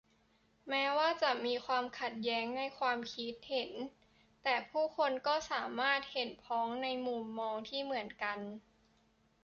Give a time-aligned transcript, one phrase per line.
[0.69, 3.71] แม้ว่าจะมีความขัดแย้งในความคิดเห็น
[4.43, 8.39] แต่ผู้คนก็สามารถเห็นพ้องในมุมมองที่เหมือนกัน